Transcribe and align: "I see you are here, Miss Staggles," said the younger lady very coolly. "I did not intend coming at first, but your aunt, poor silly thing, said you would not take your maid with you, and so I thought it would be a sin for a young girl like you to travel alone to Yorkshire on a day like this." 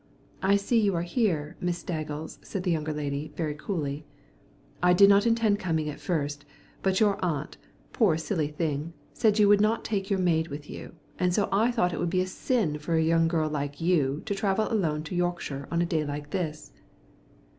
"I 0.41 0.55
see 0.55 0.79
you 0.79 0.95
are 0.95 1.03
here, 1.03 1.57
Miss 1.61 1.77
Staggles," 1.83 2.39
said 2.43 2.63
the 2.63 2.71
younger 2.71 2.91
lady 2.91 3.31
very 3.37 3.53
coolly. 3.53 4.03
"I 4.81 4.93
did 4.93 5.07
not 5.09 5.27
intend 5.27 5.59
coming 5.59 5.87
at 5.89 5.99
first, 5.99 6.43
but 6.81 6.99
your 6.99 7.23
aunt, 7.23 7.57
poor 7.93 8.17
silly 8.17 8.47
thing, 8.47 8.93
said 9.13 9.37
you 9.37 9.47
would 9.47 9.61
not 9.61 9.85
take 9.85 10.09
your 10.09 10.17
maid 10.17 10.47
with 10.47 10.67
you, 10.71 10.95
and 11.19 11.31
so 11.35 11.47
I 11.51 11.69
thought 11.69 11.93
it 11.93 11.99
would 11.99 12.09
be 12.09 12.21
a 12.21 12.25
sin 12.25 12.79
for 12.79 12.95
a 12.95 13.03
young 13.03 13.27
girl 13.27 13.47
like 13.47 13.79
you 13.79 14.23
to 14.25 14.33
travel 14.33 14.67
alone 14.71 15.03
to 15.03 15.15
Yorkshire 15.15 15.67
on 15.69 15.83
a 15.83 15.85
day 15.85 16.03
like 16.03 16.31
this." 16.31 16.71